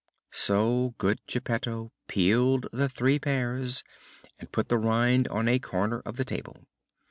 [0.33, 3.83] So good Geppetto peeled the three pears
[4.39, 6.65] and put the rind on a corner of the table.